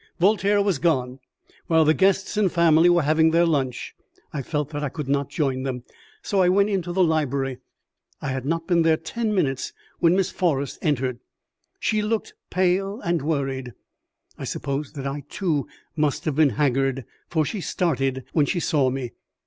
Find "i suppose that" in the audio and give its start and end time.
14.39-15.05